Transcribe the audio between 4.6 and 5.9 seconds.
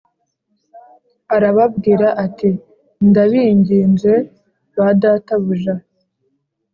ba databuja”